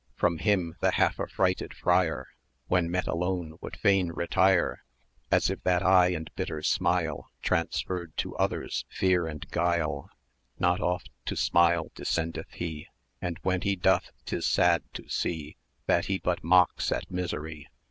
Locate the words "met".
2.89-3.05